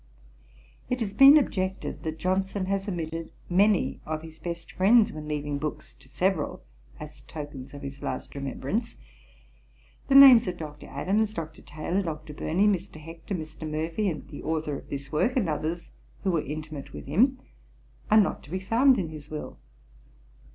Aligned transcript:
It 0.89 0.99
has 1.01 1.13
been 1.13 1.37
objected 1.37 2.01
that 2.01 2.17
Johnson 2.17 2.65
has 2.65 2.87
omitted 2.89 3.31
many 3.47 4.01
of 4.03 4.23
his 4.23 4.39
best 4.39 4.71
friends, 4.71 5.13
when 5.13 5.27
leaving 5.27 5.59
books 5.59 5.93
to 5.93 6.09
several 6.09 6.63
as 6.99 7.21
tokens 7.27 7.75
of 7.75 7.83
his 7.83 8.01
last 8.01 8.33
remembrance. 8.33 8.97
The 10.07 10.15
names 10.15 10.47
of 10.47 10.57
Dr. 10.57 10.87
Adams, 10.87 11.35
Dr. 11.35 11.61
Taylor 11.61 11.97
[F 11.99 12.05
13], 12.05 12.05
Dr. 12.05 12.33
Burney, 12.33 12.65
Mr. 12.67 12.99
Hector, 12.99 13.35
Mr. 13.35 13.69
Murphy, 13.69 14.11
the 14.11 14.41
Authour 14.41 14.77
of 14.79 14.89
this 14.89 15.11
Work, 15.11 15.35
and 15.37 15.47
others 15.47 15.91
who 16.23 16.31
were 16.31 16.41
intimate 16.41 16.93
with 16.93 17.05
him, 17.05 17.37
are 18.09 18.19
not 18.19 18.41
to 18.45 18.49
be 18.49 18.59
found 18.59 18.97
in 18.97 19.09
his 19.09 19.29
Will. 19.29 19.59